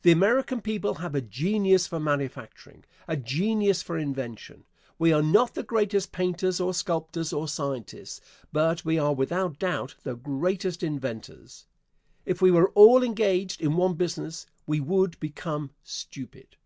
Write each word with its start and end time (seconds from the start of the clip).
The 0.00 0.12
American 0.12 0.62
people 0.62 0.94
have 0.94 1.14
a 1.14 1.20
genius 1.20 1.86
for 1.86 2.00
manufacturing, 2.00 2.84
a 3.06 3.18
genius 3.18 3.82
for 3.82 3.98
invention. 3.98 4.64
We 4.98 5.12
are 5.12 5.20
not 5.20 5.52
the 5.52 5.62
greatest 5.62 6.10
painters 6.10 6.58
or 6.58 6.72
sculptors 6.72 7.34
or 7.34 7.48
scientists, 7.48 8.22
but 8.50 8.82
we 8.86 8.98
are 8.98 9.12
without 9.14 9.58
doubt 9.58 9.96
the 10.04 10.14
greatest 10.16 10.82
inventors. 10.82 11.66
If 12.24 12.40
we 12.40 12.50
were 12.50 12.70
all 12.70 13.02
engaged 13.02 13.60
in 13.60 13.76
one 13.76 13.92
business 13.92 14.46
we 14.66 14.80
would 14.80 15.20
become 15.20 15.72
stupid. 15.84 16.56